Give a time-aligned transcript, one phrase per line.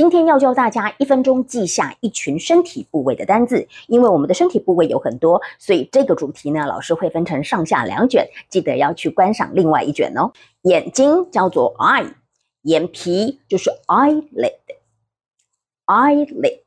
[0.00, 10.32] 今天要教大家一分钟记下一群身体部位的单字，因为我们的身体部位有很多，所以这个主题呢，老师会分成上下两卷，记得要去观赏另外一卷哦。
[10.62, 12.14] 眼睛叫做 eye，
[12.62, 16.62] 眼皮就是 eyelid，eyelid。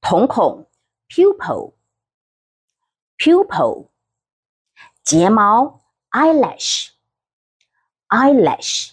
[0.00, 0.66] 瞳孔
[1.10, 3.88] pupil，pupil。
[5.04, 8.92] 睫毛 eyelash，eyelash。